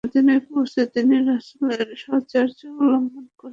[0.03, 3.49] মদীনায় পৌঁছে তিনি রাসূলের সাহচর্য অবলম্বন করলেন।